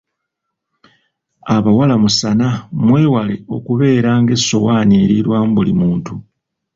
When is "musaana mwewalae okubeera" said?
2.03-4.11